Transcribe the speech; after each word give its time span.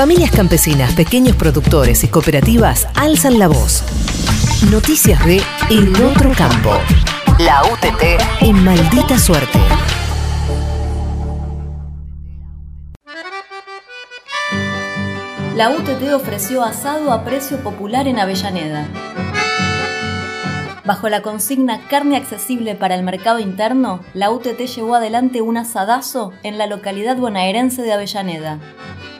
Familias 0.00 0.30
campesinas, 0.30 0.94
pequeños 0.94 1.36
productores 1.36 2.04
y 2.04 2.08
cooperativas 2.08 2.88
alzan 2.94 3.38
la 3.38 3.48
voz. 3.48 3.84
Noticias 4.70 5.22
de 5.26 5.42
En 5.68 5.94
Otro 6.02 6.32
Campo. 6.32 6.72
La 7.38 7.62
UTT 7.64 8.18
en 8.40 8.64
maldita 8.64 9.18
suerte. 9.18 9.58
La 15.54 15.68
UTT 15.68 16.14
ofreció 16.14 16.64
asado 16.64 17.12
a 17.12 17.22
precio 17.22 17.58
popular 17.58 18.08
en 18.08 18.20
Avellaneda. 18.20 18.88
Bajo 20.86 21.10
la 21.10 21.20
consigna 21.20 21.78
Carne 21.90 22.16
accesible 22.16 22.74
para 22.74 22.94
el 22.94 23.02
mercado 23.02 23.38
interno, 23.38 24.00
la 24.14 24.30
UTT 24.30 24.60
llevó 24.60 24.94
adelante 24.94 25.42
un 25.42 25.58
asadazo 25.58 26.32
en 26.42 26.56
la 26.56 26.66
localidad 26.66 27.18
bonaerense 27.18 27.82
de 27.82 27.92
Avellaneda. 27.92 28.60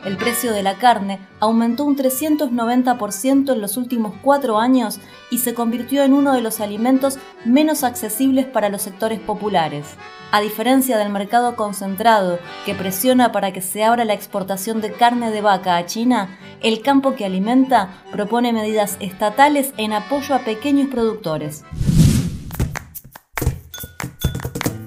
El 0.05 0.17
precio 0.17 0.53
de 0.53 0.62
la 0.62 0.77
carne 0.77 1.18
aumentó 1.40 1.85
un 1.85 1.95
390% 1.95 3.53
en 3.53 3.61
los 3.61 3.77
últimos 3.77 4.14
cuatro 4.23 4.59
años 4.59 4.99
y 5.31 5.39
se 5.39 5.53
convirtió 5.53 6.03
en 6.03 6.14
uno 6.14 6.32
de 6.32 6.40
los 6.40 6.61
alimentos 6.61 7.18
menos 7.45 7.85
accesibles 7.85 8.46
para 8.46 8.71
los 8.71 8.81
sectores 8.81 9.21
populares. 9.21 9.86
A 10.32 10.40
diferencia 10.40 10.96
del 10.96 11.11
mercado 11.11 11.54
concentrado, 11.54 12.39
que 12.64 12.75
presiona 12.75 13.31
para 13.31 13.53
que 13.53 13.61
se 13.61 13.85
abra 13.85 14.07
la 14.07 14.14
exportación 14.14 14.81
de 14.81 14.93
carne 14.93 15.31
de 15.31 15.43
vaca 15.43 15.76
a 15.76 15.85
China, 15.85 16.39
el 16.62 16.81
campo 16.81 17.14
que 17.14 17.26
alimenta 17.26 18.03
propone 18.11 18.54
medidas 18.54 18.96
estatales 19.01 19.75
en 19.76 19.93
apoyo 19.93 20.35
a 20.35 20.39
pequeños 20.40 20.89
productores. 20.89 21.64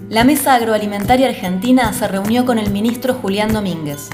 La 0.10 0.24
Mesa 0.24 0.56
Agroalimentaria 0.56 1.28
Argentina 1.28 1.92
se 1.94 2.08
reunió 2.08 2.46
con 2.46 2.58
el 2.58 2.72
ministro 2.72 3.14
Julián 3.16 3.52
Domínguez. 3.52 4.10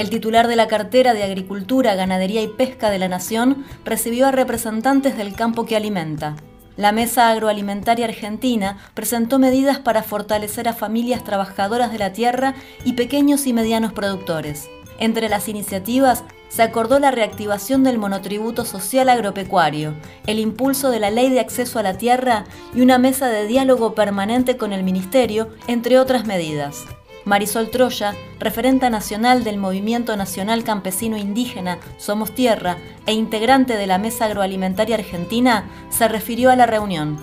El 0.00 0.08
titular 0.08 0.48
de 0.48 0.56
la 0.56 0.66
cartera 0.66 1.12
de 1.12 1.24
Agricultura, 1.24 1.94
Ganadería 1.94 2.40
y 2.40 2.48
Pesca 2.48 2.88
de 2.88 2.98
la 2.98 3.06
Nación 3.06 3.66
recibió 3.84 4.26
a 4.26 4.30
representantes 4.30 5.18
del 5.18 5.34
campo 5.34 5.66
que 5.66 5.76
alimenta. 5.76 6.36
La 6.78 6.90
Mesa 6.90 7.28
Agroalimentaria 7.28 8.06
Argentina 8.06 8.78
presentó 8.94 9.38
medidas 9.38 9.78
para 9.78 10.02
fortalecer 10.02 10.68
a 10.68 10.72
familias 10.72 11.22
trabajadoras 11.22 11.92
de 11.92 11.98
la 11.98 12.14
tierra 12.14 12.54
y 12.82 12.94
pequeños 12.94 13.46
y 13.46 13.52
medianos 13.52 13.92
productores. 13.92 14.70
Entre 15.00 15.28
las 15.28 15.50
iniciativas 15.50 16.24
se 16.48 16.62
acordó 16.62 16.98
la 16.98 17.10
reactivación 17.10 17.84
del 17.84 17.98
monotributo 17.98 18.64
social 18.64 19.10
agropecuario, 19.10 19.92
el 20.26 20.38
impulso 20.38 20.88
de 20.88 21.00
la 21.00 21.10
ley 21.10 21.28
de 21.28 21.40
acceso 21.40 21.78
a 21.78 21.82
la 21.82 21.98
tierra 21.98 22.46
y 22.74 22.80
una 22.80 22.96
mesa 22.96 23.28
de 23.28 23.46
diálogo 23.46 23.94
permanente 23.94 24.56
con 24.56 24.72
el 24.72 24.82
Ministerio, 24.82 25.50
entre 25.66 25.98
otras 25.98 26.24
medidas. 26.24 26.86
Marisol 27.24 27.70
Troya, 27.70 28.14
referenta 28.38 28.88
nacional 28.88 29.44
del 29.44 29.58
Movimiento 29.58 30.16
Nacional 30.16 30.64
Campesino 30.64 31.18
Indígena 31.18 31.78
Somos 31.98 32.34
Tierra 32.34 32.78
e 33.06 33.12
integrante 33.12 33.76
de 33.76 33.86
la 33.86 33.98
Mesa 33.98 34.24
Agroalimentaria 34.24 34.96
Argentina, 34.96 35.64
se 35.90 36.08
refirió 36.08 36.50
a 36.50 36.56
la 36.56 36.66
reunión. 36.66 37.18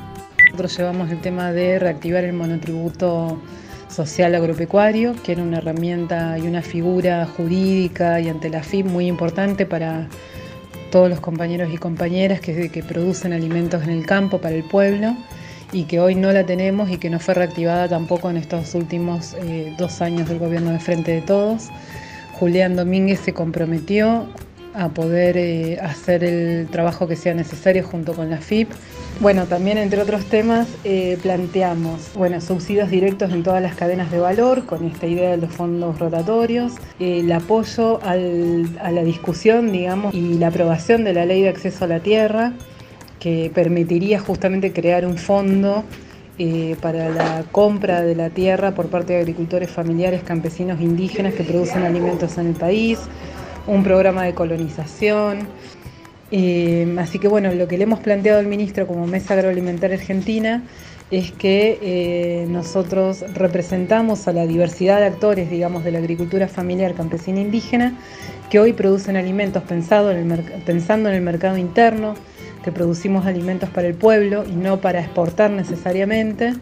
Nosotros 0.45 0.78
llevamos 0.78 1.09
el 1.09 1.20
tema 1.20 1.52
de 1.52 1.80
reactivar 1.80 2.23
el 2.23 2.34
monotributo 2.34 3.42
social 3.90 4.36
agropecuario, 4.36 5.16
que 5.23 5.31
era 5.31 5.42
una 5.42 5.58
herramienta 5.58 6.38
y 6.38 6.42
una 6.42 6.62
figura 6.62 7.25
jurídica 7.25 8.20
y 8.20 8.30
ante 8.30 8.50
la 8.50 8.62
FIP 8.62 8.86
muy 8.86 9.08
importante 9.08 9.66
para 9.66 10.08
todos 10.92 11.09
los 11.09 11.20
compañeros 11.20 11.70
y 11.73 11.78
compañeras 11.78 12.40
que, 12.40 12.70
que 12.70 12.84
producen 12.84 13.34
alimentos 13.34 13.84
en 13.84 13.90
el 13.90 14.06
campo 14.06 14.40
para 14.40 14.56
el 14.56 14.64
pueblo 14.64 15.16
y 15.72 15.84
que 15.84 16.00
hoy 16.00 16.16
no 16.16 16.32
la 16.32 16.46
tenemos 16.46 16.90
y 16.90 16.98
que 16.98 17.10
no 17.10 17.20
fue 17.20 17.34
reactivada 17.34 17.88
tampoco 17.88 18.30
en 18.30 18.38
estos 18.38 18.73
últimos 18.76 19.36
eh, 19.42 19.74
dos 19.78 20.02
años 20.02 20.30
del 20.30 20.40
gobierno 20.40 20.72
de 20.72 20.80
Frente 20.80 21.12
de 21.12 21.22
Todos. 21.22 21.70
Julián 22.34 22.76
Domínguez 22.76 23.20
se 23.20 23.34
comprometió 23.34 24.28
a 24.78 24.90
poder 24.90 25.38
eh, 25.38 25.80
hacer 25.82 26.24
el 26.24 26.68
trabajo 26.68 27.08
que 27.08 27.16
sea 27.16 27.34
necesario 27.34 27.84
junto 27.84 28.14
con 28.14 28.30
la 28.30 28.38
FIP. 28.38 28.69
Bueno, 29.19 29.47
también 29.47 29.80
entre 29.80 30.00
otros 30.00 30.25
temas 30.25 30.68
eh, 30.84 31.18
planteamos 31.24 32.12
bueno, 32.14 32.40
subsidios 32.40 32.91
directos 32.91 33.34
en 33.34 33.41
todas 33.41 33.62
las 33.64 33.75
cadenas 33.75 34.12
de 34.12 34.20
valor 34.20 34.68
con 34.68 34.86
esta 34.86 35.08
idea 35.08 35.31
de 35.31 35.38
los 35.38 35.52
fondos 35.52 35.97
rotatorios, 35.97 36.74
el 37.00 37.31
apoyo 37.31 38.00
a 38.03 38.16
la 38.16 39.03
discusión 39.03 39.72
digamos, 39.72 40.14
y 40.14 40.36
la 40.36 40.47
aprobación 40.47 41.03
de 41.03 41.14
la 41.14 41.25
ley 41.25 41.41
de 41.41 41.50
acceso 41.50 41.86
a 41.86 41.88
la 41.88 42.00
tierra, 42.00 42.53
que 43.19 43.51
permitiría 43.53 44.19
justamente 44.19 44.72
crear 44.72 45.05
un 45.05 45.17
fondo 45.17 45.83
eh, 46.39 46.75
para 46.81 47.09
la 47.09 47.44
compra 47.51 48.01
de 48.01 48.16
la 48.16 48.29
tierra 48.29 48.75
por 48.75 48.89
parte 48.89 49.13
de 49.13 49.19
agricultores 49.19 49.72
familiares, 49.72 50.22
campesinos, 50.23 50.79
indígenas 50.79 51.33
que 51.33 51.44
producen 51.44 51.83
alimentos 51.83 52.38
en 52.38 52.47
el 52.47 52.53
país, 52.53 53.00
un 53.66 53.83
programa 53.83 54.23
de 54.23 54.35
colonización. 54.35 55.47
Eh, 56.29 56.95
así 57.00 57.17
que 57.17 57.28
bueno, 57.28 57.51
lo 57.53 57.67
que 57.67 57.78
le 57.78 57.85
hemos 57.85 58.01
planteado 58.01 58.39
al 58.39 58.45
ministro 58.45 58.85
como 58.85 59.07
Mesa 59.07 59.34
Agroalimentaria 59.34 59.97
Argentina 59.97 60.63
es 61.09 61.31
que 61.31 61.79
eh, 61.81 62.45
nosotros 62.49 63.23
representamos 63.34 64.28
a 64.28 64.34
la 64.34 64.45
diversidad 64.45 64.99
de 64.99 65.05
actores, 65.05 65.49
digamos, 65.49 65.84
de 65.85 65.91
la 65.91 65.99
agricultura 65.99 66.47
familiar 66.47 66.94
campesina 66.94 67.39
indígena, 67.39 67.97
que 68.49 68.59
hoy 68.59 68.73
producen 68.73 69.16
alimentos 69.16 69.63
pensando 69.63 70.11
en 71.09 71.16
el 71.16 71.22
mercado 71.22 71.57
interno, 71.57 72.16
que 72.63 72.72
producimos 72.72 73.25
alimentos 73.25 73.69
para 73.69 73.88
el 73.88 73.94
pueblo 73.94 74.44
y 74.45 74.53
no 74.53 74.78
para 74.78 75.00
exportar 75.00 75.51
necesariamente 75.51 76.53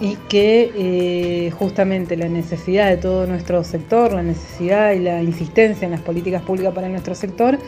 y 0.00 0.16
que 0.28 0.70
eh, 0.76 1.50
justamente 1.50 2.16
la 2.16 2.28
necesidad 2.28 2.88
de 2.88 2.98
todo 2.98 3.26
nuestro 3.26 3.64
sector, 3.64 4.12
la 4.12 4.22
necesidad 4.22 4.92
y 4.92 5.00
la 5.00 5.22
insistencia 5.22 5.86
en 5.86 5.92
las 5.92 6.00
políticas 6.00 6.42
públicas 6.42 6.72
para 6.72 6.88
nuestro 6.88 7.14
sector 7.14 7.58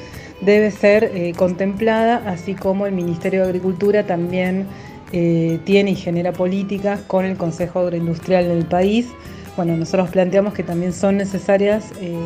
debe 0.40 0.70
ser 0.70 1.10
eh, 1.14 1.32
contemplada, 1.36 2.22
así 2.26 2.54
como 2.54 2.86
el 2.86 2.94
Ministerio 2.94 3.42
de 3.42 3.46
Agricultura 3.46 4.06
también 4.06 4.66
eh, 5.12 5.58
tiene 5.64 5.90
y 5.90 5.96
genera 5.96 6.32
políticas 6.32 7.00
con 7.00 7.24
el 7.24 7.36
Consejo 7.36 7.80
Agroindustrial 7.80 8.46
del 8.46 8.64
país 8.64 9.08
bueno, 9.56 9.76
nosotros 9.76 10.10
planteamos 10.10 10.54
que 10.54 10.62
también 10.62 10.92
son 10.92 11.16
necesarias 11.16 11.92
eh, 12.00 12.16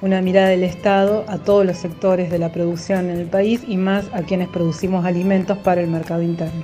una 0.00 0.22
mirada 0.22 0.48
del 0.48 0.62
Estado 0.62 1.24
a 1.28 1.38
todos 1.38 1.66
los 1.66 1.76
sectores 1.76 2.30
de 2.30 2.38
la 2.38 2.52
producción 2.52 3.10
en 3.10 3.18
el 3.18 3.26
país 3.26 3.62
y 3.66 3.76
más 3.76 4.06
a 4.12 4.22
quienes 4.22 4.48
producimos 4.48 5.04
alimentos 5.04 5.58
para 5.58 5.80
el 5.80 5.88
mercado 5.88 6.22
interno. 6.22 6.62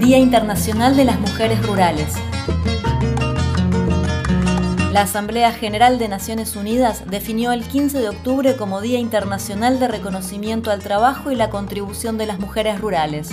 Día 0.00 0.16
Internacional 0.16 0.96
de 0.96 1.04
las 1.04 1.20
Mujeres 1.20 1.66
Rurales. 1.66 2.14
La 4.92 5.02
Asamblea 5.02 5.52
General 5.52 5.98
de 5.98 6.08
Naciones 6.08 6.56
Unidas 6.56 7.04
definió 7.10 7.52
el 7.52 7.62
15 7.62 8.00
de 8.00 8.08
octubre 8.08 8.56
como 8.56 8.80
Día 8.80 8.98
Internacional 8.98 9.78
de 9.78 9.86
Reconocimiento 9.86 10.70
al 10.70 10.80
Trabajo 10.80 11.30
y 11.30 11.34
la 11.34 11.50
Contribución 11.50 12.16
de 12.16 12.24
las 12.24 12.40
Mujeres 12.40 12.80
Rurales. 12.80 13.30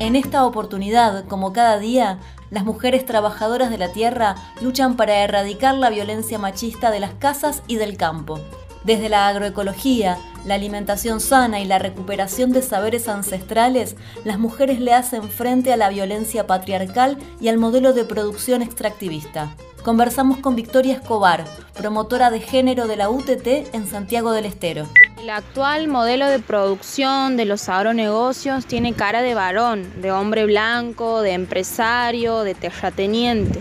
En 0.00 0.16
esta 0.16 0.44
oportunidad, 0.44 1.24
como 1.26 1.52
cada 1.52 1.78
día, 1.78 2.18
las 2.50 2.64
mujeres 2.64 3.06
trabajadoras 3.06 3.70
de 3.70 3.78
la 3.78 3.92
tierra 3.92 4.34
luchan 4.60 4.96
para 4.96 5.22
erradicar 5.22 5.76
la 5.76 5.88
violencia 5.88 6.36
machista 6.36 6.90
de 6.90 6.98
las 6.98 7.14
casas 7.14 7.62
y 7.68 7.76
del 7.76 7.96
campo. 7.96 8.40
Desde 8.82 9.08
la 9.08 9.28
agroecología, 9.28 10.18
la 10.44 10.56
alimentación 10.56 11.20
sana 11.20 11.60
y 11.60 11.64
la 11.64 11.78
recuperación 11.78 12.52
de 12.52 12.60
saberes 12.60 13.08
ancestrales, 13.08 13.96
las 14.24 14.38
mujeres 14.38 14.80
le 14.80 14.92
hacen 14.92 15.22
frente 15.30 15.72
a 15.72 15.76
la 15.76 15.88
violencia 15.88 16.46
patriarcal 16.46 17.16
y 17.40 17.48
al 17.48 17.56
modelo 17.56 17.92
de 17.92 18.04
producción 18.04 18.62
extractivista. 18.62 19.54
Conversamos 19.84 20.38
con 20.38 20.56
Victoria 20.56 20.94
Escobar, 20.94 21.44
promotora 21.72 22.30
de 22.30 22.40
género 22.40 22.86
de 22.88 22.96
la 22.96 23.10
UTT 23.10 23.46
en 23.72 23.86
Santiago 23.86 24.32
del 24.32 24.46
Estero. 24.46 24.86
El 25.24 25.30
actual 25.30 25.88
modelo 25.88 26.26
de 26.26 26.38
producción 26.38 27.38
de 27.38 27.46
los 27.46 27.70
agronegocios 27.70 28.66
tiene 28.66 28.92
cara 28.92 29.22
de 29.22 29.34
varón, 29.34 29.88
de 30.02 30.12
hombre 30.12 30.44
blanco, 30.44 31.22
de 31.22 31.32
empresario, 31.32 32.42
de 32.42 32.54
terrateniente. 32.54 33.58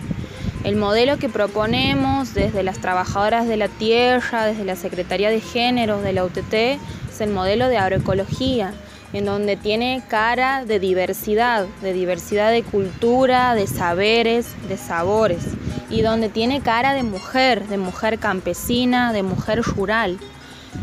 El 0.66 0.76
modelo 0.76 1.18
que 1.20 1.30
proponemos 1.30 2.34
desde 2.34 2.64
las 2.64 2.80
trabajadoras 2.80 3.48
de 3.48 3.56
la 3.56 3.70
tierra, 3.70 4.46
desde 4.46 4.66
la 4.66 4.76
Secretaría 4.76 5.30
de 5.30 5.40
Género 5.40 6.02
de 6.02 6.12
la 6.12 6.26
UTT, 6.26 6.54
es 6.54 7.22
el 7.22 7.30
modelo 7.30 7.70
de 7.70 7.78
agroecología, 7.78 8.74
en 9.14 9.24
donde 9.24 9.56
tiene 9.56 10.04
cara 10.10 10.66
de 10.66 10.82
diversidad, 10.82 11.66
de 11.82 11.94
diversidad 11.94 12.52
de 12.52 12.64
cultura, 12.64 13.56
de 13.56 13.68
saberes, 13.68 14.48
de 14.68 14.76
sabores, 14.76 15.46
y 15.90 16.02
donde 16.02 16.28
tiene 16.28 16.60
cara 16.60 16.94
de 16.94 17.04
mujer, 17.04 17.70
de 17.70 17.78
mujer 17.78 18.20
campesina, 18.20 19.14
de 19.14 19.24
mujer 19.24 19.62
rural. 19.62 20.20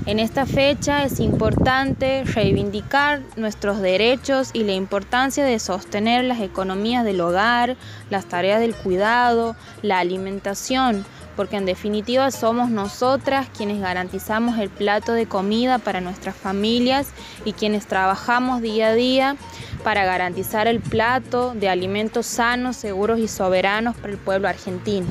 En 0.07 0.19
esta 0.19 0.47
fecha 0.47 1.05
es 1.05 1.21
importante 1.21 2.25
reivindicar 2.25 3.21
nuestros 3.37 3.81
derechos 3.81 4.51
y 4.53 4.65
la 4.65 4.73
importancia 4.73 5.45
de 5.45 5.59
sostener 5.59 6.25
las 6.25 6.41
economías 6.41 7.05
del 7.05 7.21
hogar, 7.21 7.77
las 8.09 8.25
tareas 8.25 8.61
del 8.61 8.75
cuidado, 8.75 9.57
la 9.83 9.99
alimentación, 9.99 11.05
porque 11.37 11.57
en 11.57 11.67
definitiva 11.67 12.31
somos 12.31 12.71
nosotras 12.71 13.49
quienes 13.57 13.81
garantizamos 13.81 14.59
el 14.59 14.71
plato 14.71 15.13
de 15.13 15.27
comida 15.27 15.79
para 15.79 16.01
nuestras 16.01 16.35
familias 16.35 17.09
y 17.45 17.53
quienes 17.53 17.87
trabajamos 17.87 18.63
día 18.63 18.89
a 18.89 18.95
día 18.95 19.37
para 19.85 20.05
garantizar 20.05 20.67
el 20.67 20.81
plato 20.81 21.53
de 21.55 21.69
alimentos 21.69 22.27
sanos, 22.27 22.77
seguros 22.77 23.19
y 23.19 23.29
soberanos 23.29 23.97
para 23.97 24.13
el 24.13 24.19
pueblo 24.19 24.49
argentino. 24.49 25.07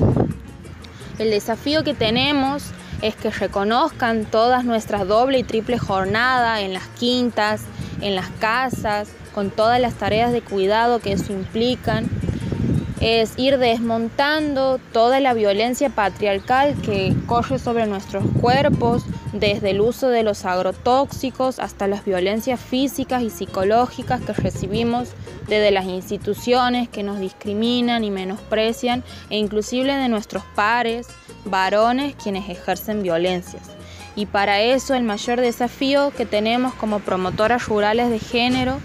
El 1.18 1.30
desafío 1.30 1.84
que 1.84 1.94
tenemos 1.94 2.72
es 3.02 3.14
que 3.16 3.30
reconozcan 3.30 4.24
todas 4.24 4.64
nuestras 4.64 5.06
doble 5.06 5.38
y 5.38 5.42
triple 5.42 5.78
jornadas 5.78 6.60
en 6.60 6.72
las 6.72 6.86
quintas, 6.88 7.62
en 8.00 8.14
las 8.14 8.28
casas, 8.40 9.08
con 9.34 9.50
todas 9.50 9.80
las 9.80 9.94
tareas 9.94 10.32
de 10.32 10.42
cuidado 10.42 11.00
que 11.00 11.12
eso 11.12 11.32
implican. 11.32 12.08
Es 13.00 13.32
ir 13.38 13.56
desmontando 13.56 14.78
toda 14.92 15.20
la 15.20 15.32
violencia 15.32 15.88
patriarcal 15.88 16.74
que 16.82 17.14
corre 17.26 17.58
sobre 17.58 17.86
nuestros 17.86 18.24
cuerpos, 18.40 19.04
desde 19.32 19.70
el 19.70 19.80
uso 19.80 20.08
de 20.08 20.22
los 20.22 20.44
agrotóxicos 20.44 21.58
hasta 21.60 21.86
las 21.86 22.04
violencias 22.04 22.60
físicas 22.60 23.22
y 23.22 23.30
psicológicas 23.30 24.20
que 24.20 24.32
recibimos 24.32 25.10
desde 25.48 25.70
las 25.70 25.86
instituciones 25.86 26.88
que 26.88 27.02
nos 27.02 27.20
discriminan 27.20 28.04
y 28.04 28.10
menosprecian 28.10 29.04
e 29.30 29.38
inclusive 29.38 29.96
de 29.96 30.08
nuestros 30.08 30.42
pares, 30.54 31.06
varones 31.44 32.14
quienes 32.14 32.48
ejercen 32.48 33.02
violencias. 33.02 33.62
Y 34.16 34.26
para 34.26 34.60
eso 34.60 34.94
el 34.94 35.04
mayor 35.04 35.40
desafío 35.40 36.12
que 36.16 36.26
tenemos 36.26 36.74
como 36.74 37.00
promotoras 37.00 37.66
rurales 37.66 38.10
de 38.10 38.18
género 38.18 38.80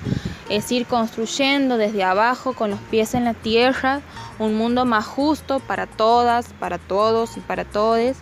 es 0.50 0.72
ir 0.72 0.86
construyendo 0.86 1.78
desde 1.78 2.04
abajo 2.04 2.54
con 2.54 2.70
los 2.70 2.80
pies 2.92 3.16
en 3.16 3.26
la 3.26 3.34
tierra 3.34 4.02
un 4.38 4.56
mundo 4.56 4.86
más 4.86 5.06
justo 5.06 5.60
para 5.60 5.88
todas, 5.88 6.54
para 6.60 6.78
todos 6.78 7.38
y 7.38 7.40
para 7.40 7.66
todes. 7.66 8.18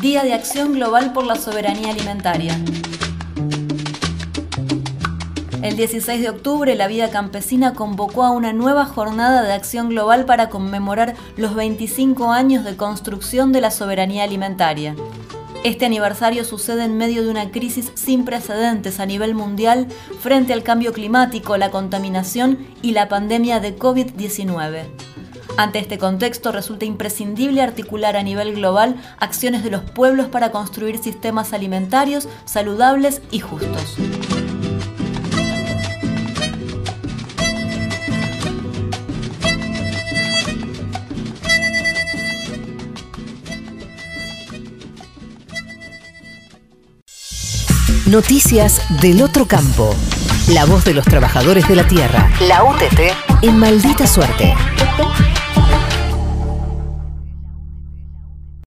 Día 0.00 0.22
de 0.22 0.34
Acción 0.34 0.72
Global 0.72 1.12
por 1.12 1.26
la 1.26 1.36
Soberanía 1.36 1.90
Alimentaria. 1.90 2.58
El 5.62 5.76
16 5.76 6.22
de 6.22 6.30
octubre, 6.30 6.74
la 6.74 6.86
vida 6.86 7.10
campesina 7.10 7.74
convocó 7.74 8.24
a 8.24 8.30
una 8.30 8.54
nueva 8.54 8.86
jornada 8.86 9.42
de 9.42 9.52
acción 9.52 9.90
global 9.90 10.24
para 10.24 10.48
conmemorar 10.48 11.14
los 11.36 11.54
25 11.54 12.32
años 12.32 12.64
de 12.64 12.76
construcción 12.76 13.52
de 13.52 13.60
la 13.60 13.70
soberanía 13.70 14.24
alimentaria. 14.24 14.96
Este 15.62 15.84
aniversario 15.84 16.44
sucede 16.44 16.84
en 16.84 16.96
medio 16.96 17.22
de 17.22 17.28
una 17.28 17.50
crisis 17.50 17.92
sin 17.94 18.24
precedentes 18.24 19.00
a 19.00 19.06
nivel 19.06 19.34
mundial 19.34 19.86
frente 20.20 20.54
al 20.54 20.62
cambio 20.62 20.94
climático, 20.94 21.58
la 21.58 21.70
contaminación 21.70 22.66
y 22.80 22.92
la 22.92 23.10
pandemia 23.10 23.60
de 23.60 23.78
COVID-19. 23.78 24.84
Ante 25.58 25.78
este 25.78 25.98
contexto 25.98 26.52
resulta 26.52 26.86
imprescindible 26.86 27.60
articular 27.60 28.16
a 28.16 28.22
nivel 28.22 28.54
global 28.54 28.96
acciones 29.18 29.62
de 29.62 29.70
los 29.70 29.82
pueblos 29.82 30.28
para 30.28 30.52
construir 30.52 30.96
sistemas 30.96 31.52
alimentarios 31.52 32.28
saludables 32.46 33.20
y 33.30 33.40
justos. 33.40 33.98
Noticias 48.06 48.80
del 49.00 49.22
otro 49.22 49.46
campo. 49.46 49.94
La 50.48 50.64
voz 50.64 50.84
de 50.84 50.94
los 50.94 51.04
trabajadores 51.04 51.68
de 51.68 51.76
la 51.76 51.86
tierra. 51.86 52.30
La 52.40 52.64
UTT 52.64 53.42
en 53.42 53.58
maldita 53.58 54.06
suerte. 54.06 54.54